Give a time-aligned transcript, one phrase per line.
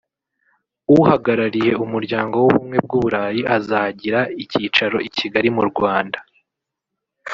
[0.97, 6.19] uhagarariye umuryango w’ubumwe bw’u Burayi azagira icyicaro i Kigali mu Rwanda